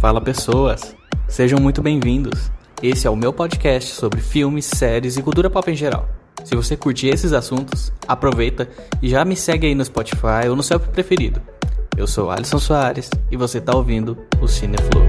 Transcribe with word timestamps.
Fala 0.00 0.18
pessoas, 0.18 0.96
sejam 1.28 1.60
muito 1.60 1.82
bem-vindos. 1.82 2.50
Esse 2.82 3.06
é 3.06 3.10
o 3.10 3.14
meu 3.14 3.34
podcast 3.34 3.94
sobre 3.94 4.18
filmes, 4.18 4.64
séries 4.64 5.18
e 5.18 5.22
cultura 5.22 5.50
pop 5.50 5.70
em 5.70 5.76
geral. 5.76 6.08
Se 6.42 6.56
você 6.56 6.74
curte 6.74 7.06
esses 7.06 7.34
assuntos, 7.34 7.92
aproveita 8.08 8.66
e 9.02 9.10
já 9.10 9.26
me 9.26 9.36
segue 9.36 9.66
aí 9.66 9.74
no 9.74 9.84
Spotify 9.84 10.48
ou 10.48 10.56
no 10.56 10.62
seu 10.62 10.80
preferido. 10.80 11.42
Eu 11.98 12.06
sou 12.06 12.30
Alisson 12.30 12.58
Soares 12.58 13.10
e 13.30 13.36
você 13.36 13.58
está 13.58 13.76
ouvindo 13.76 14.16
o 14.40 14.48
Cineflow. 14.48 15.04